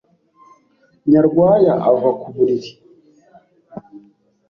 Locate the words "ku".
2.19-2.27